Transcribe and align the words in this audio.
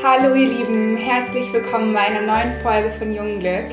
Hallo 0.00 0.32
ihr 0.36 0.48
Lieben, 0.48 0.96
herzlich 0.96 1.52
willkommen 1.52 1.92
bei 1.92 1.98
einer 1.98 2.20
neuen 2.20 2.52
Folge 2.62 2.88
von 2.88 3.12
Jungglück. 3.12 3.66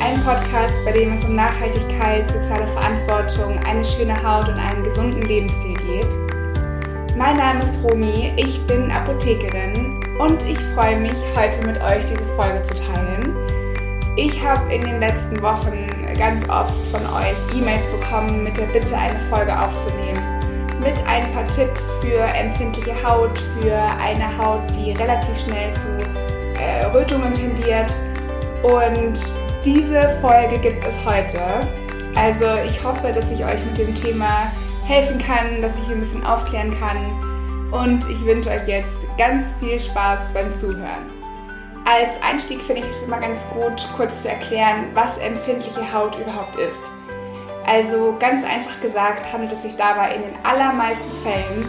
Ein 0.00 0.14
Podcast, 0.24 0.72
bei 0.84 0.92
dem 0.92 1.14
es 1.14 1.24
um 1.24 1.34
Nachhaltigkeit, 1.34 2.30
soziale 2.30 2.68
Verantwortung, 2.68 3.58
eine 3.66 3.84
schöne 3.84 4.14
Haut 4.22 4.48
und 4.48 4.60
einen 4.60 4.84
gesunden 4.84 5.22
Lebensstil 5.22 5.74
geht. 5.74 7.16
Mein 7.16 7.36
Name 7.36 7.64
ist 7.64 7.82
Romi, 7.82 8.32
ich 8.36 8.64
bin 8.68 8.92
Apothekerin 8.92 9.98
und 10.20 10.40
ich 10.44 10.58
freue 10.76 11.00
mich, 11.00 11.16
heute 11.34 11.66
mit 11.66 11.80
euch 11.82 12.06
diese 12.06 12.24
Folge 12.36 12.62
zu 12.62 12.74
teilen. 12.74 13.34
Ich 14.14 14.40
habe 14.40 14.72
in 14.72 14.82
den 14.82 15.00
letzten 15.00 15.42
Wochen 15.42 15.84
ganz 16.16 16.48
oft 16.48 16.74
von 16.92 17.02
euch 17.06 17.58
E-Mails 17.58 17.86
bekommen 17.88 18.44
mit 18.44 18.56
der 18.56 18.66
Bitte, 18.66 18.96
eine 18.96 19.18
Folge 19.18 19.58
aufzunehmen 19.58 20.05
mit 20.86 21.04
ein 21.06 21.28
paar 21.32 21.46
Tipps 21.48 21.92
für 22.00 22.20
empfindliche 22.20 22.94
Haut, 23.02 23.36
für 23.60 23.76
eine 23.76 24.38
Haut, 24.38 24.62
die 24.76 24.92
relativ 24.92 25.36
schnell 25.40 25.74
zu 25.74 25.98
äh, 26.60 26.86
Rötungen 26.86 27.34
tendiert. 27.34 27.92
Und 28.62 29.18
diese 29.64 30.16
Folge 30.20 30.58
gibt 30.60 30.86
es 30.86 31.04
heute. 31.04 31.40
Also 32.14 32.46
ich 32.64 32.82
hoffe, 32.84 33.10
dass 33.10 33.28
ich 33.32 33.44
euch 33.44 33.64
mit 33.64 33.78
dem 33.78 33.96
Thema 33.96 34.52
helfen 34.86 35.18
kann, 35.18 35.60
dass 35.60 35.72
ich 35.76 35.88
ein 35.88 36.00
bisschen 36.00 36.24
aufklären 36.24 36.72
kann. 36.78 37.72
Und 37.72 38.08
ich 38.08 38.24
wünsche 38.24 38.50
euch 38.50 38.68
jetzt 38.68 39.06
ganz 39.18 39.54
viel 39.54 39.80
Spaß 39.80 40.32
beim 40.32 40.54
Zuhören. 40.54 41.10
Als 41.84 42.12
Einstieg 42.22 42.60
finde 42.60 42.82
ich 42.82 42.88
es 42.88 43.02
immer 43.02 43.18
ganz 43.18 43.44
gut, 43.48 43.88
kurz 43.96 44.22
zu 44.22 44.28
erklären, 44.28 44.86
was 44.94 45.18
empfindliche 45.18 45.92
Haut 45.92 46.16
überhaupt 46.16 46.56
ist. 46.56 46.82
Also 47.66 48.14
ganz 48.20 48.44
einfach 48.44 48.80
gesagt 48.80 49.32
handelt 49.32 49.52
es 49.52 49.62
sich 49.62 49.74
dabei 49.76 50.14
in 50.14 50.22
den 50.22 50.34
allermeisten 50.44 51.10
Fällen 51.22 51.68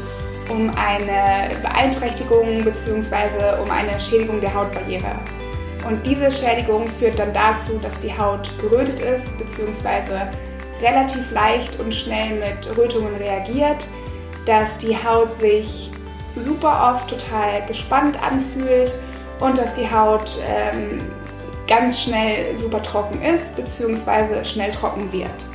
um 0.49 0.69
eine 0.77 1.55
Beeinträchtigung 1.61 2.63
bzw. 2.63 3.61
um 3.61 3.69
eine 3.69 3.99
Schädigung 3.99 4.39
der 4.39 4.53
Hautbarriere. 4.53 5.19
Und 5.87 6.05
diese 6.05 6.31
Schädigung 6.31 6.87
führt 6.87 7.19
dann 7.19 7.33
dazu, 7.33 7.79
dass 7.79 7.99
die 7.99 8.15
Haut 8.15 8.49
gerötet 8.59 8.99
ist 8.99 9.37
bzw. 9.37 10.27
relativ 10.81 11.31
leicht 11.31 11.79
und 11.79 11.93
schnell 11.93 12.39
mit 12.39 12.77
Rötungen 12.77 13.15
reagiert, 13.15 13.87
dass 14.45 14.77
die 14.77 14.95
Haut 14.95 15.31
sich 15.31 15.91
super 16.35 16.93
oft 16.93 17.09
total 17.09 17.65
gespannt 17.65 18.21
anfühlt 18.21 18.93
und 19.39 19.57
dass 19.57 19.73
die 19.73 19.89
Haut 19.89 20.39
ähm, 20.47 20.99
ganz 21.67 22.01
schnell 22.01 22.55
super 22.55 22.81
trocken 22.81 23.21
ist 23.21 23.55
bzw. 23.55 24.45
schnell 24.45 24.71
trocken 24.71 25.11
wird. 25.11 25.45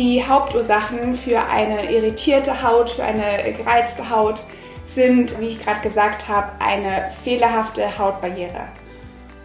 Die 0.00 0.26
Hauptursachen 0.26 1.12
für 1.12 1.42
eine 1.42 1.92
irritierte 1.92 2.62
Haut, 2.62 2.88
für 2.88 3.04
eine 3.04 3.52
gereizte 3.52 4.08
Haut 4.08 4.42
sind, 4.86 5.38
wie 5.38 5.48
ich 5.48 5.62
gerade 5.62 5.80
gesagt 5.80 6.26
habe, 6.26 6.52
eine 6.58 7.10
fehlerhafte 7.22 7.98
Hautbarriere. 7.98 8.68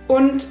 Und 0.08 0.48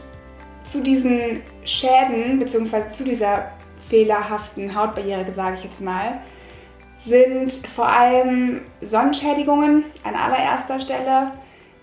zu 0.63 0.83
diesen 0.83 1.41
Schäden 1.65 2.39
bzw. 2.39 2.91
zu 2.93 3.05
dieser 3.05 3.51
fehlerhaften 3.89 4.75
Hautbarriere, 4.75 5.33
sage 5.33 5.57
ich 5.57 5.65
jetzt 5.65 5.81
mal, 5.81 6.21
sind 6.99 7.55
vor 7.67 7.89
allem 7.89 8.61
Sonnenschädigungen 8.83 9.87
an 10.03 10.17
allererster 10.17 10.81
Stelle, 10.81 11.31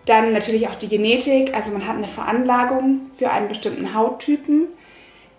dann 0.05 0.31
natürlich 0.31 0.67
auch 0.67 0.75
die 0.75 0.89
Genetik, 0.89 1.55
also 1.55 1.71
man 1.71 1.87
hat 1.87 1.95
eine 1.95 2.07
Veranlagung 2.07 3.09
für 3.15 3.31
einen 3.31 3.47
bestimmten 3.47 3.95
Hauttypen 3.95 4.67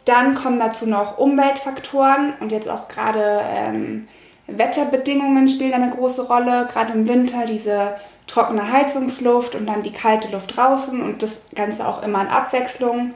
dann 0.05 0.35
kommen 0.35 0.59
dazu 0.59 0.87
noch 0.87 1.19
Umweltfaktoren 1.19 2.35
und 2.41 2.51
jetzt 2.51 2.69
auch 2.69 2.89
gerade 2.89 3.41
ähm, 3.45 4.09
Wetterbedingungen 4.47 5.49
spielen 5.49 5.75
eine 5.75 5.91
große 5.91 6.27
Rolle. 6.27 6.69
Gerade 6.71 6.93
im 6.93 7.09
Winter 7.09 7.47
diese 7.47 7.97
trockene 8.27 8.73
Heizungsluft 8.73 9.55
und 9.55 9.67
dann 9.67 9.83
die 9.83 9.93
kalte 9.93 10.31
Luft 10.33 10.57
draußen 10.57 11.01
und 11.01 11.23
das 11.23 11.43
Ganze 11.55 11.87
auch 11.87 12.03
immer 12.03 12.23
in 12.23 12.29
Abwechslung 12.29 13.13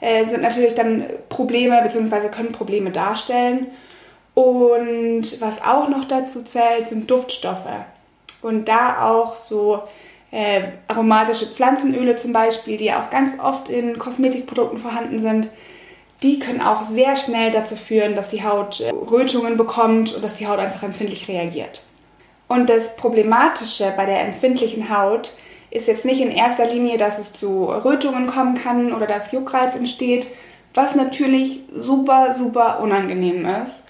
äh, 0.00 0.24
sind 0.24 0.42
natürlich 0.42 0.74
dann 0.74 1.06
Probleme 1.28 1.80
bzw. 1.82 2.28
können 2.28 2.52
Probleme 2.52 2.90
darstellen. 2.90 3.68
Und 4.34 5.40
was 5.40 5.62
auch 5.64 5.88
noch 5.88 6.04
dazu 6.04 6.44
zählt, 6.44 6.88
sind 6.88 7.10
Duftstoffe. 7.10 7.66
Und 8.40 8.68
da 8.68 9.10
auch 9.10 9.34
so 9.34 9.82
äh, 10.30 10.62
aromatische 10.86 11.46
Pflanzenöle 11.46 12.14
zum 12.14 12.32
Beispiel, 12.32 12.76
die 12.76 12.84
ja 12.84 13.02
auch 13.02 13.10
ganz 13.10 13.38
oft 13.40 13.68
in 13.68 13.98
Kosmetikprodukten 13.98 14.78
vorhanden 14.78 15.18
sind, 15.18 15.48
die 16.22 16.38
können 16.38 16.60
auch 16.60 16.82
sehr 16.82 17.16
schnell 17.16 17.50
dazu 17.50 17.76
führen, 17.76 18.14
dass 18.14 18.28
die 18.28 18.42
Haut 18.42 18.80
äh, 18.80 18.90
Rötungen 18.90 19.56
bekommt 19.56 20.14
und 20.14 20.24
dass 20.24 20.34
die 20.34 20.46
Haut 20.46 20.58
einfach 20.58 20.82
empfindlich 20.82 21.28
reagiert. 21.28 21.82
Und 22.48 22.70
das 22.70 22.96
Problematische 22.96 23.92
bei 23.96 24.06
der 24.06 24.20
empfindlichen 24.20 24.96
Haut 24.96 25.34
ist 25.70 25.86
jetzt 25.86 26.04
nicht 26.04 26.20
in 26.20 26.30
erster 26.30 26.66
Linie, 26.66 26.96
dass 26.96 27.18
es 27.18 27.34
zu 27.34 27.66
Rötungen 27.66 28.26
kommen 28.26 28.54
kann 28.54 28.92
oder 28.92 29.06
dass 29.06 29.32
Juckreiz 29.32 29.74
entsteht, 29.74 30.28
was 30.72 30.94
natürlich 30.94 31.60
super, 31.70 32.34
super 32.36 32.80
unangenehm 32.80 33.44
ist. 33.44 33.84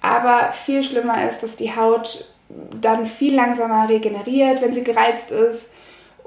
Aber 0.00 0.52
viel 0.52 0.82
schlimmer 0.82 1.26
ist, 1.26 1.42
dass 1.42 1.56
die 1.56 1.76
Haut 1.76 2.32
dann 2.80 3.04
viel 3.04 3.34
langsamer 3.34 3.88
regeneriert, 3.88 4.62
wenn 4.62 4.72
sie 4.72 4.84
gereizt 4.84 5.30
ist 5.30 5.68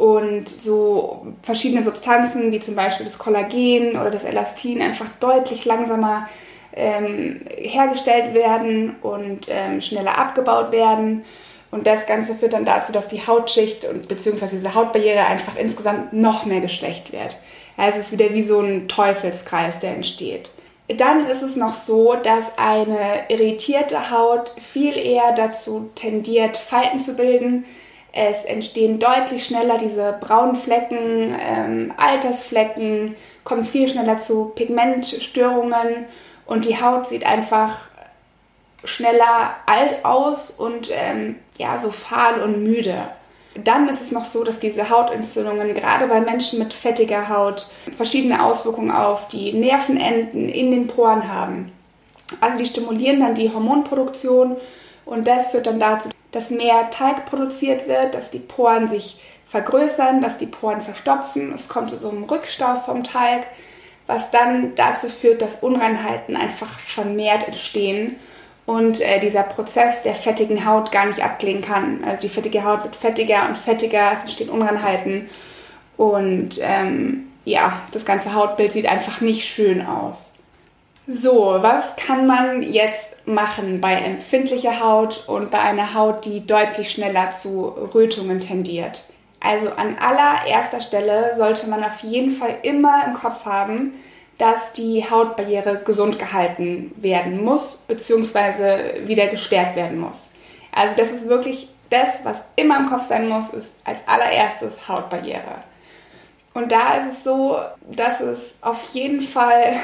und 0.02 0.50
so 0.50 1.28
verschiedene 1.44 1.84
Substanzen 1.84 2.52
wie 2.52 2.60
zum 2.60 2.74
Beispiel 2.74 3.06
das 3.06 3.20
Kollagen 3.20 3.92
oder 3.92 4.10
das 4.10 4.24
Elastin 4.24 4.82
einfach 4.82 5.06
deutlich 5.20 5.64
langsamer 5.66 6.28
ähm, 6.74 7.42
hergestellt 7.56 8.34
werden 8.34 8.96
und 9.04 9.46
ähm, 9.48 9.80
schneller 9.80 10.18
abgebaut 10.18 10.72
werden. 10.72 11.24
Und 11.70 11.86
das 11.86 12.08
Ganze 12.08 12.34
führt 12.34 12.54
dann 12.54 12.66
dazu, 12.66 12.92
dass 12.92 13.10
die 13.10 13.28
Hautschicht 13.28 13.86
und 13.86 14.08
beziehungsweise 14.08 14.56
diese 14.56 14.74
Hautbarriere 14.74 15.24
einfach 15.28 15.56
insgesamt 15.56 16.14
noch 16.14 16.48
mehr 16.48 16.62
geschwächt 16.62 17.12
wird. 17.14 17.38
Also 17.78 18.00
es 18.00 18.06
ist 18.08 18.12
wieder 18.12 18.34
wie 18.34 18.44
so 18.44 18.60
ein 18.60 18.88
Teufelskreis, 18.88 19.78
der 19.82 19.94
entsteht. 19.94 20.50
Dann 20.98 21.28
ist 21.28 21.44
es 21.44 21.56
noch 21.56 21.76
so, 21.76 22.16
dass 22.16 22.58
eine 22.58 23.30
irritierte 23.30 24.10
Haut 24.10 24.50
viel 24.60 24.98
eher 24.98 25.32
dazu 25.34 25.92
tendiert, 25.94 26.58
Falten 26.58 27.00
zu 27.00 27.16
bilden, 27.16 27.66
es 28.14 28.44
entstehen 28.44 29.00
deutlich 29.00 29.46
schneller 29.46 29.78
diese 29.78 30.18
braunen 30.20 30.56
Flecken, 30.56 31.36
ähm, 31.40 31.94
Altersflecken, 31.96 33.16
kommt 33.44 33.68
viel 33.68 33.88
schneller 33.88 34.18
zu 34.18 34.52
Pigmentstörungen 34.56 36.06
und 36.46 36.66
die 36.66 36.82
Haut 36.82 37.08
sieht 37.08 37.26
einfach 37.26 37.90
schneller 38.84 39.56
alt 39.66 40.04
aus 40.04 40.52
und 40.52 40.90
ähm, 40.92 41.38
ja, 41.58 41.78
so 41.78 41.92
fahl 41.92 42.42
und 42.42 42.64
müde. 42.64 43.10
Dann 43.56 43.88
ist 43.90 44.02
es 44.02 44.12
noch 44.12 44.26
so, 44.26 44.44
dass 44.44 44.60
diese 44.60 44.90
Hautentzündungen 44.90 45.74
gerade 45.74 46.08
bei 46.08 46.22
Menschen 46.22 46.60
mit 46.60 46.74
fettiger 46.74 47.30
Haut 47.30 47.68
verschiedene 47.96 48.44
Auswirkungen 48.44 48.92
auf 48.92 49.28
die 49.28 49.54
Nervenenden 49.54 50.50
in 50.50 50.72
den 50.72 50.88
Poren 50.88 51.28
haben. 51.32 51.72
Also 52.40 52.58
die 52.58 52.66
stimulieren 52.66 53.20
dann 53.20 53.36
die 53.36 53.52
Hormonproduktion 53.52 54.56
und 55.06 55.28
das 55.28 55.50
führt 55.50 55.68
dann 55.68 55.80
dazu, 55.80 56.10
dass 56.32 56.50
mehr 56.50 56.90
Teig 56.90 57.26
produziert 57.26 57.88
wird, 57.88 58.16
dass 58.16 58.32
die 58.32 58.40
Poren 58.40 58.88
sich 58.88 59.22
vergrößern, 59.46 60.22
dass 60.22 60.38
die 60.38 60.46
Poren 60.46 60.82
verstopfen. 60.82 61.54
Es 61.54 61.68
kommt 61.68 61.90
zu 61.90 61.98
so 61.98 62.10
einem 62.10 62.24
Rückstau 62.24 62.76
vom 62.78 63.04
Teig, 63.04 63.48
was 64.08 64.32
dann 64.32 64.76
dazu 64.76 65.08
führt, 65.08 65.42
dass 65.42 65.58
Unreinheiten 65.58 66.36
einfach 66.36 66.80
vermehrt 66.80 67.48
entstehen 67.48 68.16
und 68.66 69.02
äh, 69.02 69.20
dieser 69.20 69.44
Prozess 69.44 70.04
der 70.04 70.16
fettigen 70.16 70.66
Haut 70.66 70.92
gar 70.92 71.06
nicht 71.06 71.24
abklingen 71.24 71.62
kann. 71.62 72.04
Also 72.06 72.22
die 72.22 72.30
fettige 72.30 72.64
Haut 72.64 72.84
wird 72.84 72.96
fettiger 72.96 73.48
und 73.48 73.58
fettiger, 73.58 74.14
es 74.14 74.22
entstehen 74.22 74.50
Unreinheiten 74.50 75.30
und 75.98 76.60
ähm, 76.62 77.28
ja, 77.44 77.82
das 77.92 78.06
ganze 78.06 78.34
Hautbild 78.34 78.72
sieht 78.72 78.86
einfach 78.86 79.20
nicht 79.22 79.46
schön 79.48 79.86
aus. 79.86 80.36
So, 81.08 81.58
was 81.62 81.96
kann 81.96 82.28
man 82.28 82.62
jetzt 82.62 83.28
machen 83.28 83.82
bei 83.82 83.94
empfindlicher 83.94 84.80
Haut 84.80 85.24
und 85.28 85.50
bei 85.50 85.60
einer 85.60 85.96
Haut, 85.96 86.26
die 86.26 86.46
deutlich 86.46 86.92
schneller 86.92 87.32
zu 87.32 87.70
Rötungen 87.94 88.40
tendiert? 88.40 89.04
Also 89.40 89.72
an 89.72 89.98
allererster 89.98 90.80
Stelle 90.80 91.36
sollte 91.36 91.68
man 91.68 91.84
auf 91.84 92.02
jeden 92.02 92.32
Fall 92.32 92.56
immer 92.62 93.04
im 93.08 93.16
Kopf 93.16 93.46
haben, 93.46 93.94
dass 94.38 94.74
die 94.74 95.10
Hautbarriere 95.10 95.82
gesund 95.84 96.20
gehalten 96.20 96.94
werden 96.98 97.44
muss 97.44 97.78
bzw. 97.88 99.08
wieder 99.08 99.28
gestärkt 99.28 99.76
werden 99.76 100.00
muss. 100.00 100.30
Also 100.72 100.96
das 100.96 101.12
ist 101.12 101.28
wirklich 101.28 101.70
das, 101.90 102.24
was 102.24 102.44
immer 102.56 102.78
im 102.78 102.90
Kopf 102.90 103.04
sein 103.04 103.28
muss, 103.28 103.50
ist 103.50 103.74
als 103.84 104.08
allererstes 104.08 104.88
Hautbarriere. 104.88 105.64
Und 106.54 106.72
da 106.72 106.96
ist 106.96 107.12
es 107.12 107.24
so, 107.24 107.58
dass 107.90 108.20
es 108.20 108.58
auf 108.62 108.84
jeden 108.94 109.22
Fall 109.22 109.76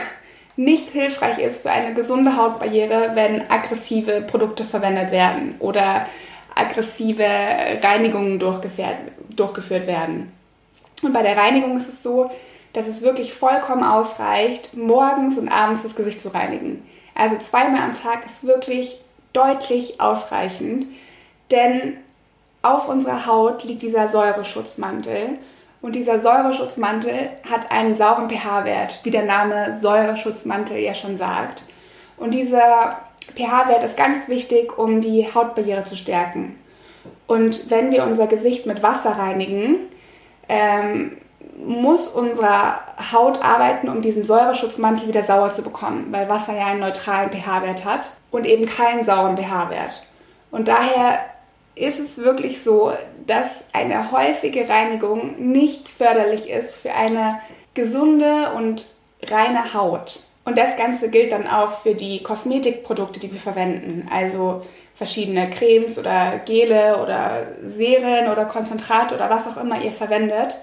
nicht 0.58 0.90
hilfreich 0.90 1.38
ist 1.38 1.62
für 1.62 1.72
eine 1.72 1.94
gesunde 1.94 2.36
Hautbarriere, 2.36 3.12
wenn 3.14 3.50
aggressive 3.50 4.22
Produkte 4.22 4.64
verwendet 4.64 5.12
werden 5.12 5.56
oder 5.60 6.08
aggressive 6.56 7.24
Reinigungen 7.82 8.40
durchgeführt 8.40 9.88
werden. 9.88 10.32
Und 11.04 11.14
bei 11.14 11.22
der 11.22 11.38
Reinigung 11.38 11.78
ist 11.78 11.90
es 11.90 12.02
so, 12.02 12.32
dass 12.74 12.88
es 12.88 13.04
wirklich 13.04 13.34
vollkommen 13.34 13.84
ausreicht, 13.84 14.76
morgens 14.76 15.38
und 15.38 15.50
abends 15.50 15.84
das 15.84 15.96
Gesicht 15.96 16.20
zu 16.20 16.34
reinigen. 16.34 16.84
Also 17.14 17.38
zweimal 17.38 17.82
am 17.82 17.94
Tag 17.94 18.26
ist 18.26 18.46
wirklich 18.46 19.00
deutlich 19.34 20.02
ausreichend, 20.02 20.88
denn 21.52 21.98
auf 22.64 22.90
unserer 22.90 23.28
Haut 23.28 23.64
liegt 23.64 23.84
dieser 23.84 24.10
Säureschutzmantel 24.10 25.38
Und 25.82 25.96
dieser 25.96 26.20
Säureschutzmantel 26.20 27.30
hat 27.50 27.72
einen 27.72 27.96
sauren 27.96 28.30
pH-Wert, 28.30 29.00
wie 29.04 29.12
der 29.12 29.26
Name 29.26 29.78
Säureschutzmantel 29.80 30.78
ja 30.78 30.94
schon 30.94 31.18
sagt. 31.18 31.64
Und 32.18 32.34
dieser 32.34 32.98
pH-Wert 33.36 33.84
ist 33.84 33.98
ganz 33.98 34.28
wichtig, 34.28 34.78
um 34.78 35.02
die 35.02 35.34
Hautbarriere 35.34 35.84
zu 35.84 35.96
stärken. 35.96 36.58
Und 37.28 37.70
wenn 37.70 37.92
wir 37.92 38.04
unser 38.04 38.28
Gesicht 38.28 38.66
mit 38.66 38.82
Wasser 38.82 39.12
reinigen, 39.12 39.76
ähm, 40.50 41.18
muss 41.64 42.08
unsere 42.08 42.80
Haut 43.12 43.44
arbeiten, 43.44 43.90
um 43.90 44.02
diesen 44.02 44.26
Säureschutzmantel 44.26 45.08
wieder 45.08 45.24
sauer 45.24 45.50
zu 45.50 45.62
bekommen, 45.64 46.08
weil 46.12 46.30
Wasser 46.30 46.56
ja 46.56 46.68
einen 46.68 46.80
neutralen 46.80 47.32
pH-Wert 47.32 47.86
hat 47.86 48.18
und 48.32 48.46
eben 48.46 48.66
keinen 48.66 49.04
sauren 49.04 49.38
pH-Wert. 49.38 50.04
Und 50.52 50.68
daher 50.68 51.20
ist 51.78 52.00
es 52.00 52.18
wirklich 52.18 52.64
so, 52.64 52.94
dass 53.26 53.64
eine 53.74 54.12
häufige 54.12 54.68
Reinigung 54.68 55.52
nicht 55.52 55.90
förderlich 55.90 56.50
ist 56.50 56.76
für 56.76 56.94
eine 56.94 57.40
gesunde 57.74 58.52
und 58.56 58.88
reine 59.24 59.74
Haut. 59.74 60.20
Und 60.46 60.58
das 60.58 60.78
Ganze 60.78 61.10
gilt 61.10 61.34
dann 61.34 61.48
auch 61.48 61.74
für 61.74 61.94
die 61.94 62.24
Kosmetikprodukte, 62.24 63.20
die 63.20 63.32
wir 63.34 63.40
verwenden. 63.40 64.08
Also 64.12 64.64
verschiedene 64.94 65.50
Cremes 65.50 66.00
oder 66.00 66.40
Gele 66.46 66.98
oder 67.02 67.48
Serien 67.64 68.32
oder 68.32 68.46
Konzentrate 68.46 69.14
oder 69.14 69.30
was 69.30 69.46
auch 69.48 69.58
immer 69.58 69.82
ihr 69.82 69.92
verwendet. 69.92 70.58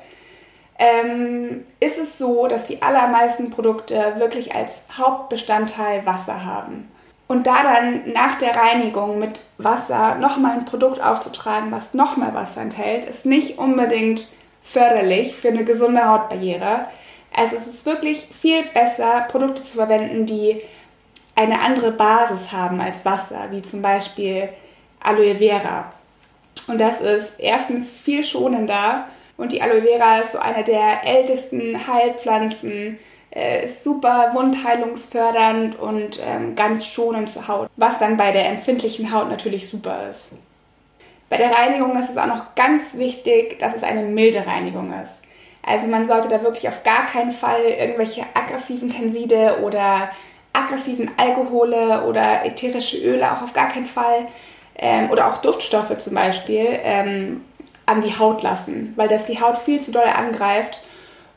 Ähm, 0.79 1.65
ist 1.79 1.99
es 1.99 2.19
so, 2.19 2.49
dass 2.49 2.67
die 2.67 2.83
allermeisten 2.83 3.51
Produkte 3.51 4.15
wirklich 4.17 4.55
als 4.55 4.83
Hauptbestandteil 4.97 6.05
Wasser 6.05 6.45
haben. 6.45 6.91
Und 7.27 7.47
da 7.47 7.63
dann 7.63 8.13
nach 8.13 8.37
der 8.37 8.55
Reinigung 8.55 9.19
mit 9.19 9.43
Wasser 9.57 10.17
nochmal 10.17 10.53
ein 10.53 10.67
Produkt 10.67 11.01
aufzutragen, 11.01 11.73
was 11.73 11.95
nochmal 11.95 12.35
Wasser 12.35 12.61
enthält, 12.61 13.07
ist 13.07 13.25
nicht 13.25 13.59
unbedingt 13.59 14.29
förderlich 14.63 15.35
für 15.35 15.49
eine 15.49 15.65
gesunde 15.65 16.07
Hautbarriere. 16.07 16.87
Also 17.35 17.57
es 17.57 17.67
ist 17.67 17.87
wirklich 17.87 18.29
viel 18.41 18.63
besser, 18.75 19.27
Produkte 19.29 19.63
zu 19.63 19.77
verwenden, 19.77 20.27
die 20.27 20.61
eine 21.35 21.61
andere 21.61 21.93
Basis 21.93 22.53
haben 22.53 22.81
als 22.81 23.05
Wasser, 23.05 23.49
wie 23.51 23.63
zum 23.63 23.83
Beispiel 23.83 24.51
Aloe 25.03 25.37
Vera. 25.37 25.91
Und 26.69 26.79
das 26.79 27.01
ist 27.01 27.35
erstens 27.39 27.91
viel 27.91 28.23
schonender 28.23 29.07
und 29.37 29.53
die 29.53 29.61
Aloe 29.61 29.83
Vera 29.83 30.19
ist 30.19 30.33
so 30.33 30.39
eine 30.39 30.63
der 30.63 31.05
ältesten 31.05 31.87
Heilpflanzen, 31.87 32.99
äh, 33.35 33.69
super 33.69 34.31
wundheilungsfördernd 34.33 35.79
und 35.79 36.21
ähm, 36.25 36.55
ganz 36.55 36.87
schonend 36.87 37.29
zur 37.29 37.49
Haut, 37.49 37.69
was 37.77 37.99
dann 37.99 38.17
bei 38.17 38.31
der 38.31 38.49
empfindlichen 38.49 39.13
Haut 39.13 39.29
natürlich 39.29 39.69
super 39.69 40.09
ist. 40.11 40.33
Bei 41.29 41.37
der 41.37 41.51
Reinigung 41.51 41.99
ist 41.99 42.11
es 42.11 42.17
auch 42.17 42.27
noch 42.27 42.55
ganz 42.55 42.97
wichtig, 42.97 43.59
dass 43.59 43.75
es 43.75 43.83
eine 43.83 44.03
milde 44.03 44.47
Reinigung 44.47 44.93
ist. 45.03 45.23
Also 45.67 45.89
man 45.89 46.07
sollte 46.07 46.29
da 46.29 46.43
wirklich 46.43 46.69
auf 46.69 46.85
gar 46.85 47.07
keinen 47.07 47.33
Fall 47.33 47.61
irgendwelche 47.63 48.23
aggressiven 48.35 48.89
Tenside 48.89 49.59
oder 49.63 50.11
aggressiven 50.53 51.11
Alkohole 51.17 52.05
oder 52.05 52.45
ätherische 52.45 52.99
Öle 52.99 53.33
auch 53.33 53.43
auf 53.43 53.53
gar 53.53 53.69
keinen 53.69 53.87
Fall 53.87 54.29
ähm, 54.77 55.11
oder 55.11 55.27
auch 55.27 55.39
Duftstoffe 55.39 55.97
zum 55.99 56.15
Beispiel 56.15 56.67
ähm, 56.85 57.41
an 57.87 58.03
die 58.03 58.17
Haut 58.17 58.43
lassen, 58.43 58.93
weil 58.95 59.09
das 59.09 59.27
die 59.27 59.41
Haut 59.41 59.59
viel 59.59 59.81
zu 59.81 59.91
doll 59.91 60.05
angreift 60.05 60.81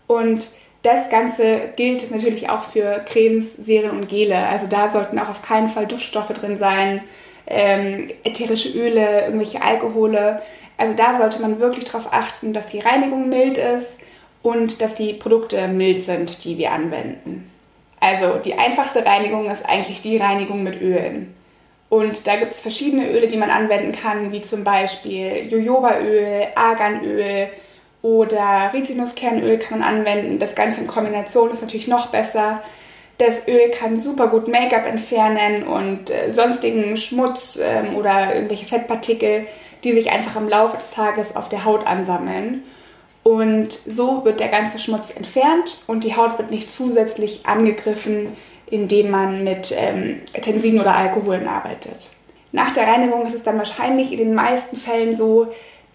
und 0.06 0.52
das 0.84 1.10
Ganze 1.10 1.60
gilt 1.76 2.12
natürlich 2.12 2.50
auch 2.50 2.64
für 2.64 3.00
Cremes, 3.06 3.56
Serien 3.56 3.92
und 3.92 4.08
Gele. 4.08 4.48
Also 4.48 4.68
da 4.68 4.88
sollten 4.88 5.20
auch 5.20 5.30
auf 5.30 5.42
keinen 5.42 5.68
Fall 5.68 5.88
Duftstoffe 5.88 6.34
drin 6.34 6.58
sein, 6.58 7.02
ähm, 7.48 8.08
ätherische 8.24 8.78
Öle, 8.78 9.26
irgendwelche 9.26 9.62
Alkohole. 9.62 10.42
Also 10.78 10.94
da 10.94 11.18
sollte 11.18 11.42
man 11.42 11.60
wirklich 11.60 11.86
darauf 11.86 12.14
achten, 12.14 12.54
dass 12.54 12.68
die 12.68 12.80
Reinigung 12.80 13.30
mild 13.30 13.58
ist 13.58 14.00
und 14.44 14.82
dass 14.82 14.96
die 14.96 15.14
Produkte 15.14 15.68
mild 15.68 16.04
sind, 16.04 16.44
die 16.44 16.58
wir 16.58 16.72
anwenden. 16.72 17.52
Also 18.00 18.36
die 18.36 18.54
einfachste 18.54 19.06
Reinigung 19.06 19.50
ist 19.50 19.66
eigentlich 19.66 20.02
die 20.02 20.18
Reinigung 20.18 20.64
mit 20.64 20.80
Ölen. 20.82 21.34
Und 21.90 22.28
da 22.28 22.36
gibt 22.36 22.52
es 22.52 22.62
verschiedene 22.62 23.10
Öle, 23.10 23.28
die 23.28 23.38
man 23.38 23.50
anwenden 23.50 23.94
kann, 23.94 24.32
wie 24.32 24.42
zum 24.42 24.64
Beispiel 24.64 25.48
Jojobaöl, 25.50 26.48
Arganöl 26.56 27.50
oder 28.02 28.72
Rizinuskernöl 28.74 29.58
kann 29.60 29.80
man 29.80 29.88
anwenden. 29.88 30.40
Das 30.40 30.56
Ganze 30.56 30.82
in 30.82 30.88
Kombination 30.88 31.52
ist 31.52 31.62
natürlich 31.62 31.88
noch 31.88 32.08
besser. 32.08 32.62
Das 33.18 33.48
Öl 33.48 33.72
kann 33.72 34.00
super 34.00 34.28
gut 34.28 34.48
Make-up 34.48 34.86
entfernen 34.86 35.64
und 35.64 36.12
äh, 36.12 36.32
sonstigen 36.32 36.98
Schmutz 36.98 37.58
ähm, 37.62 37.96
oder 37.96 38.36
irgendwelche 38.36 38.68
Fettpartikel, 38.68 39.48
die 39.84 39.94
sich 39.94 40.12
einfach 40.12 40.36
im 40.36 40.48
Laufe 40.48 40.78
des 40.78 40.92
Tages 40.92 41.36
auf 41.36 41.50
der 41.50 41.66
Haut 41.66 41.88
ansammeln. 41.88 42.64
Und 43.24 43.74
so 43.86 44.24
wird 44.24 44.40
der 44.40 44.48
ganze 44.50 44.80
Schmutz 44.80 45.12
entfernt 45.14 45.80
und 45.88 46.04
die 46.04 46.16
Haut 46.16 46.38
wird 46.38 46.52
nicht 46.52 46.72
zusätzlich 46.72 47.46
angegriffen, 47.46 48.38
indem 48.68 49.10
man 49.10 49.44
mit 49.44 49.76
ähm, 49.76 50.22
Tensiden 50.34 50.80
oder 50.80 50.96
Alkoholen 50.96 51.48
arbeitet. 51.48 52.10
Nach 52.52 52.72
der 52.72 52.88
Reinigung 52.88 53.26
ist 53.26 53.36
es 53.36 53.44
dann 53.44 53.58
wahrscheinlich 53.58 54.12
in 54.12 54.20
den 54.20 54.34
meisten 54.34 54.78
Fällen 54.78 55.18
so, 55.18 55.48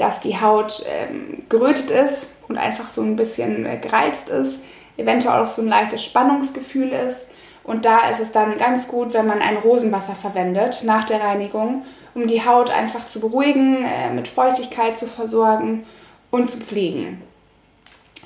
dass 0.02 0.20
die 0.20 0.40
Haut 0.40 0.84
ähm, 0.88 1.44
gerötet 1.48 1.90
ist 1.90 2.32
und 2.48 2.58
einfach 2.58 2.88
so 2.88 3.02
ein 3.02 3.14
bisschen 3.14 3.64
äh, 3.64 3.76
gereizt 3.76 4.28
ist, 4.28 4.58
eventuell 4.96 5.40
auch 5.40 5.46
so 5.46 5.62
ein 5.62 5.68
leichtes 5.68 6.04
Spannungsgefühl 6.04 6.88
ist. 6.88 7.28
Und 7.62 7.84
da 7.84 8.10
ist 8.10 8.18
es 8.18 8.32
dann 8.32 8.58
ganz 8.58 8.88
gut, 8.88 9.14
wenn 9.14 9.28
man 9.28 9.40
ein 9.40 9.58
Rosenwasser 9.58 10.16
verwendet 10.16 10.82
nach 10.84 11.04
der 11.04 11.20
Reinigung, 11.20 11.84
um 12.16 12.26
die 12.26 12.44
Haut 12.44 12.70
einfach 12.70 13.06
zu 13.06 13.20
beruhigen, 13.20 13.84
äh, 13.84 14.12
mit 14.12 14.26
Feuchtigkeit 14.26 14.98
zu 14.98 15.06
versorgen 15.06 15.86
und 16.32 16.50
zu 16.50 16.58
pflegen. 16.58 17.22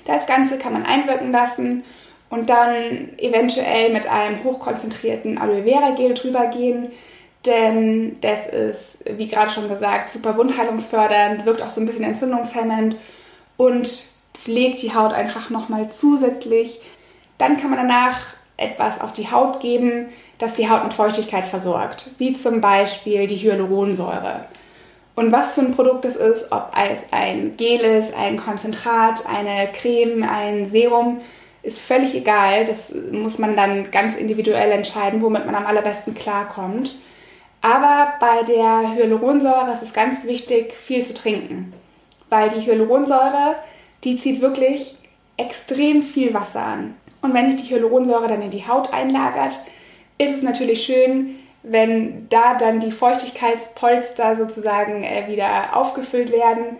Das 0.06 0.24
Ganze 0.24 0.56
kann 0.56 0.72
man 0.72 0.86
einwirken 0.86 1.30
lassen 1.30 1.84
und 2.30 2.48
dann 2.48 3.18
eventuell 3.18 3.92
mit 3.92 4.06
einem 4.06 4.42
hochkonzentrierten 4.44 5.36
Aloe 5.36 5.64
Vera 5.64 5.90
Gel 5.90 6.14
drüber 6.14 6.46
gehen, 6.46 6.90
denn 7.46 8.16
das 8.20 8.46
ist, 8.46 8.98
wie 9.08 9.28
gerade 9.28 9.50
schon 9.50 9.68
gesagt, 9.68 10.10
super 10.10 10.36
wundheilungsfördernd, 10.36 11.46
wirkt 11.46 11.62
auch 11.62 11.70
so 11.70 11.80
ein 11.80 11.86
bisschen 11.86 12.04
entzündungshemmend 12.04 12.96
und 13.56 13.88
pflegt 14.34 14.82
die 14.82 14.94
Haut 14.94 15.12
einfach 15.12 15.50
nochmal 15.50 15.90
zusätzlich. 15.90 16.80
Dann 17.38 17.56
kann 17.58 17.70
man 17.70 17.78
danach 17.78 18.34
etwas 18.56 19.00
auf 19.00 19.12
die 19.12 19.30
Haut 19.30 19.60
geben, 19.60 20.08
das 20.38 20.54
die 20.54 20.68
Haut 20.68 20.84
mit 20.84 20.94
Feuchtigkeit 20.94 21.46
versorgt, 21.46 22.10
wie 22.18 22.32
zum 22.32 22.60
Beispiel 22.60 23.26
die 23.26 23.36
Hyaluronsäure. 23.36 24.46
Und 25.14 25.32
was 25.32 25.54
für 25.54 25.62
ein 25.62 25.70
Produkt 25.70 26.04
es 26.04 26.16
ist, 26.16 26.52
ob 26.52 26.72
es 26.76 27.00
ein 27.10 27.56
Gel 27.56 27.80
ist, 27.80 28.14
ein 28.14 28.36
Konzentrat, 28.36 29.24
eine 29.26 29.68
Creme, 29.72 30.22
ein 30.22 30.66
Serum, 30.66 31.20
ist 31.62 31.80
völlig 31.80 32.14
egal. 32.14 32.66
Das 32.66 32.94
muss 33.10 33.38
man 33.38 33.56
dann 33.56 33.90
ganz 33.90 34.14
individuell 34.14 34.70
entscheiden, 34.70 35.22
womit 35.22 35.46
man 35.46 35.54
am 35.54 35.66
allerbesten 35.66 36.14
klarkommt. 36.14 36.94
Aber 37.66 38.14
bei 38.20 38.44
der 38.44 38.94
Hyaluronsäure 38.94 39.72
ist 39.72 39.82
es 39.82 39.92
ganz 39.92 40.24
wichtig, 40.24 40.72
viel 40.74 41.04
zu 41.04 41.14
trinken. 41.14 41.72
Weil 42.28 42.48
die 42.48 42.64
Hyaluronsäure, 42.64 43.56
die 44.04 44.20
zieht 44.20 44.40
wirklich 44.40 44.94
extrem 45.36 46.04
viel 46.04 46.32
Wasser 46.32 46.62
an. 46.62 46.94
Und 47.22 47.34
wenn 47.34 47.50
sich 47.50 47.66
die 47.66 47.74
Hyaluronsäure 47.74 48.28
dann 48.28 48.40
in 48.40 48.52
die 48.52 48.68
Haut 48.68 48.92
einlagert, 48.92 49.58
ist 50.16 50.36
es 50.36 50.42
natürlich 50.42 50.84
schön, 50.84 51.40
wenn 51.64 52.28
da 52.28 52.54
dann 52.54 52.78
die 52.78 52.92
Feuchtigkeitspolster 52.92 54.36
sozusagen 54.36 55.02
äh, 55.02 55.26
wieder 55.26 55.76
aufgefüllt 55.76 56.30
werden 56.30 56.76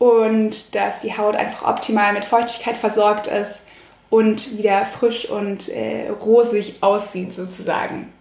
und 0.00 0.74
dass 0.74 0.98
die 0.98 1.16
Haut 1.16 1.36
einfach 1.36 1.68
optimal 1.68 2.12
mit 2.12 2.24
Feuchtigkeit 2.24 2.76
versorgt 2.76 3.28
ist 3.28 3.62
und 4.10 4.58
wieder 4.58 4.84
frisch 4.84 5.30
und 5.30 5.68
äh, 5.68 6.08
rosig 6.08 6.78
aussieht 6.80 7.32
sozusagen. 7.32 8.12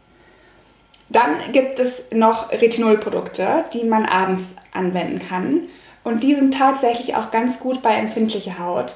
Dann 1.09 1.51
gibt 1.51 1.79
es 1.79 2.03
noch 2.11 2.51
Retinolprodukte, 2.51 3.65
die 3.73 3.83
man 3.83 4.05
abends 4.05 4.55
anwenden 4.73 5.19
kann. 5.19 5.67
Und 6.03 6.23
die 6.23 6.35
sind 6.35 6.53
tatsächlich 6.53 7.15
auch 7.15 7.31
ganz 7.31 7.59
gut 7.59 7.81
bei 7.81 7.93
empfindlicher 7.93 8.59
Haut. 8.59 8.95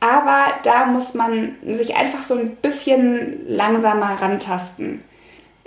Aber 0.00 0.46
da 0.62 0.86
muss 0.86 1.14
man 1.14 1.56
sich 1.66 1.96
einfach 1.96 2.22
so 2.22 2.34
ein 2.34 2.56
bisschen 2.56 3.46
langsamer 3.48 4.20
rantasten. 4.20 5.02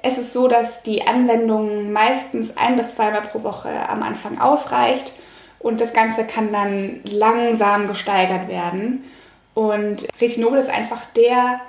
Es 0.03 0.17
ist 0.17 0.33
so, 0.33 0.47
dass 0.47 0.81
die 0.83 1.05
Anwendung 1.05 1.91
meistens 1.91 2.57
ein 2.57 2.75
bis 2.75 2.91
zweimal 2.91 3.21
pro 3.21 3.43
Woche 3.43 3.69
am 3.87 4.01
Anfang 4.01 4.39
ausreicht 4.39 5.13
und 5.59 5.79
das 5.79 5.93
Ganze 5.93 6.25
kann 6.25 6.51
dann 6.51 7.01
langsam 7.03 7.87
gesteigert 7.87 8.47
werden. 8.47 9.03
Und 9.53 10.07
Retinol 10.19 10.57
ist 10.57 10.69
einfach 10.69 11.05
der 11.15 11.61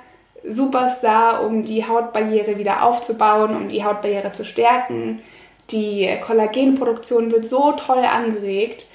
Superstar, 0.47 1.43
um 1.45 1.65
die 1.65 1.87
Hautbarriere 1.87 2.57
wieder 2.57 2.83
aufzubauen, 2.83 3.55
um 3.55 3.69
die 3.69 3.83
Hautbarriere 3.83 4.31
zu 4.31 4.43
stärken. 4.43 5.21
Die 5.71 6.09
Kollagenproduktion 6.21 7.31
wird 7.31 7.47
so 7.47 7.71
toll 7.73 8.03
angeregt. 8.03 8.87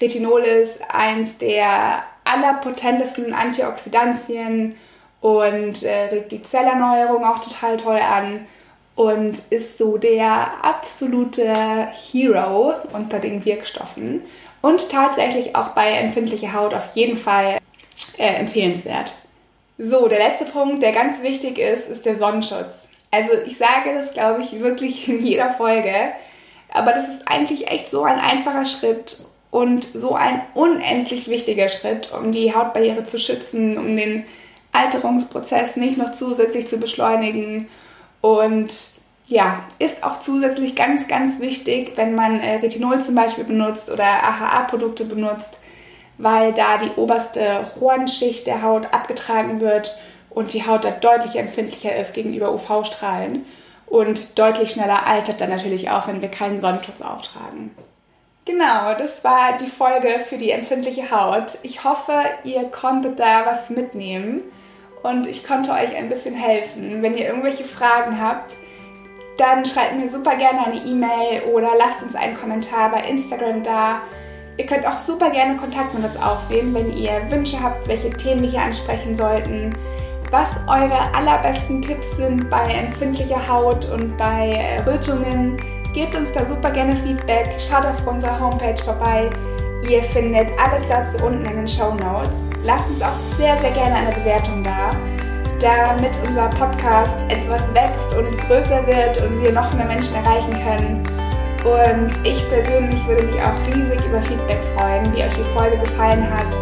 Retinol 0.00 0.42
ist 0.42 0.80
eins 0.88 1.38
der 1.38 2.04
allerpotentesten 2.24 3.32
Antioxidantien 3.34 4.76
und 5.20 5.82
äh, 5.82 6.08
regt 6.10 6.32
die 6.32 6.42
Zellerneuerung 6.42 7.24
auch 7.24 7.40
total 7.40 7.76
toll 7.76 7.98
an 7.98 8.46
und 8.94 9.42
ist 9.50 9.78
so 9.78 9.98
der 9.98 10.64
absolute 10.64 11.88
Hero 12.12 12.74
unter 12.92 13.18
den 13.18 13.44
Wirkstoffen. 13.44 14.22
und 14.62 14.90
tatsächlich 14.90 15.54
auch 15.54 15.68
bei 15.68 15.92
empfindlicher 15.92 16.52
Haut 16.52 16.74
auf 16.74 16.94
jeden 16.94 17.16
Fall 17.16 17.58
äh, 18.18 18.34
empfehlenswert. 18.34 19.12
So, 19.78 20.08
der 20.08 20.18
letzte 20.18 20.46
Punkt, 20.46 20.82
der 20.82 20.92
ganz 20.92 21.22
wichtig 21.22 21.58
ist, 21.58 21.88
ist 21.88 22.06
der 22.06 22.16
Sonnenschutz. 22.16 22.88
Also 23.10 23.32
ich 23.46 23.58
sage 23.58 23.94
das, 23.94 24.12
glaube 24.12 24.40
ich, 24.40 24.60
wirklich 24.60 25.08
in 25.08 25.24
jeder 25.24 25.50
Folge, 25.50 25.94
aber 26.72 26.92
das 26.92 27.08
ist 27.08 27.28
eigentlich 27.28 27.68
echt 27.68 27.90
so 27.90 28.04
ein 28.04 28.18
einfacher 28.18 28.64
Schritt 28.64 29.18
und 29.50 29.88
so 29.94 30.14
ein 30.14 30.42
unendlich 30.54 31.28
wichtiger 31.28 31.68
Schritt, 31.68 32.12
um 32.12 32.32
die 32.32 32.54
Hautbarriere 32.54 33.04
zu 33.04 33.18
schützen, 33.18 33.78
um 33.78 33.96
den 33.96 34.24
Alterungsprozess 34.72 35.76
nicht 35.76 35.96
noch 35.96 36.12
zusätzlich 36.12 36.66
zu 36.66 36.78
beschleunigen 36.78 37.68
und 38.20 38.72
ja, 39.28 39.64
ist 39.78 40.04
auch 40.04 40.20
zusätzlich 40.20 40.76
ganz, 40.76 41.08
ganz 41.08 41.40
wichtig, 41.40 41.92
wenn 41.96 42.14
man 42.14 42.40
äh, 42.40 42.56
Retinol 42.56 43.00
zum 43.00 43.14
Beispiel 43.14 43.44
benutzt 43.44 43.90
oder 43.90 44.04
AHA-Produkte 44.04 45.04
benutzt, 45.04 45.58
weil 46.18 46.52
da 46.52 46.78
die 46.78 46.90
oberste 46.96 47.72
Hornschicht 47.80 48.46
der 48.46 48.62
Haut 48.62 48.92
abgetragen 48.92 49.60
wird 49.60 49.96
und 50.30 50.52
die 50.52 50.66
Haut 50.66 50.84
da 50.84 50.90
deutlich 50.90 51.36
empfindlicher 51.36 51.94
ist 51.96 52.14
gegenüber 52.14 52.52
UV-Strahlen 52.52 53.46
und 53.86 54.38
deutlich 54.38 54.72
schneller 54.72 55.06
altert 55.06 55.40
dann 55.40 55.50
natürlich 55.50 55.90
auch, 55.90 56.08
wenn 56.08 56.22
wir 56.22 56.30
keinen 56.30 56.60
Sonnenschutz 56.60 57.00
auftragen. 57.00 57.74
Genau, 58.44 58.94
das 58.96 59.24
war 59.24 59.56
die 59.56 59.66
Folge 59.66 60.20
für 60.20 60.38
die 60.38 60.52
empfindliche 60.52 61.10
Haut. 61.10 61.58
Ich 61.64 61.82
hoffe, 61.82 62.12
ihr 62.44 62.64
konntet 62.64 63.18
da 63.18 63.44
was 63.44 63.70
mitnehmen 63.70 64.42
und 65.02 65.26
ich 65.26 65.44
konnte 65.44 65.72
euch 65.72 65.96
ein 65.96 66.08
bisschen 66.08 66.34
helfen. 66.34 67.02
Wenn 67.02 67.16
ihr 67.16 67.26
irgendwelche 67.26 67.64
Fragen 67.64 68.20
habt, 68.20 68.54
dann 69.36 69.64
schreibt 69.64 69.96
mir 69.96 70.08
super 70.08 70.36
gerne 70.36 70.64
eine 70.64 70.84
E-Mail 70.84 71.42
oder 71.52 71.70
lasst 71.76 72.02
uns 72.02 72.14
einen 72.14 72.36
Kommentar 72.36 72.90
bei 72.90 73.00
Instagram 73.00 73.62
da. 73.62 74.00
Ihr 74.56 74.66
könnt 74.66 74.86
auch 74.86 74.98
super 74.98 75.30
gerne 75.30 75.56
Kontakt 75.56 75.94
mit 75.94 76.04
uns 76.04 76.16
aufnehmen, 76.16 76.74
wenn 76.74 76.96
ihr 76.96 77.20
Wünsche 77.30 77.62
habt, 77.62 77.86
welche 77.88 78.10
Themen 78.10 78.42
wir 78.42 78.50
hier 78.50 78.62
ansprechen 78.62 79.16
sollten, 79.16 79.74
was 80.30 80.48
eure 80.66 81.14
allerbesten 81.14 81.82
Tipps 81.82 82.16
sind 82.16 82.48
bei 82.48 82.62
empfindlicher 82.62 83.46
Haut 83.48 83.90
und 83.90 84.16
bei 84.16 84.78
Rötungen. 84.86 85.56
Gebt 85.92 86.14
uns 86.14 86.32
da 86.32 86.46
super 86.46 86.70
gerne 86.70 86.96
Feedback, 86.96 87.48
schaut 87.58 87.84
auf 87.84 88.06
unserer 88.06 88.38
Homepage 88.38 88.82
vorbei. 88.82 89.30
Ihr 89.88 90.02
findet 90.02 90.50
alles 90.58 90.82
dazu 90.88 91.24
unten 91.24 91.44
in 91.44 91.56
den 91.56 91.68
Show 91.68 91.94
Notes. 91.94 92.46
Lasst 92.62 92.88
uns 92.88 93.02
auch 93.02 93.18
sehr, 93.38 93.56
sehr 93.58 93.70
gerne 93.70 93.94
eine 93.94 94.12
Bewertung 94.12 94.62
da 94.64 94.90
damit 95.60 96.18
unser 96.26 96.48
Podcast 96.48 97.16
etwas 97.28 97.72
wächst 97.74 98.14
und 98.16 98.36
größer 98.46 98.86
wird 98.86 99.22
und 99.22 99.42
wir 99.42 99.52
noch 99.52 99.72
mehr 99.74 99.86
Menschen 99.86 100.14
erreichen 100.14 100.52
können. 100.52 101.25
Und 101.66 102.12
ich 102.22 102.48
persönlich 102.48 103.04
würde 103.08 103.24
mich 103.24 103.34
auch 103.42 103.66
riesig 103.66 103.98
über 104.06 104.22
Feedback 104.22 104.62
freuen, 104.76 105.04
wie 105.12 105.24
euch 105.24 105.34
die 105.34 105.58
Folge 105.58 105.78
gefallen 105.78 106.24
hat 106.30 106.54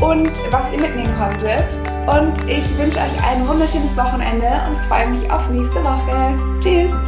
und 0.00 0.30
was 0.52 0.70
ihr 0.70 0.80
mitnehmen 0.80 1.12
konntet. 1.18 1.76
Und 2.06 2.48
ich 2.48 2.78
wünsche 2.78 3.00
euch 3.00 3.28
ein 3.28 3.46
wunderschönes 3.48 3.96
Wochenende 3.96 4.46
und 4.68 4.76
freue 4.86 5.08
mich 5.10 5.28
auf 5.28 5.48
nächste 5.50 5.82
Woche. 5.82 6.38
Tschüss! 6.60 7.05